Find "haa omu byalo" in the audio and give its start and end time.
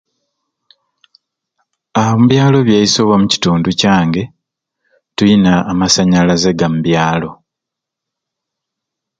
1.95-2.57